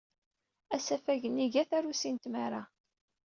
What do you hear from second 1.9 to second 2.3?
n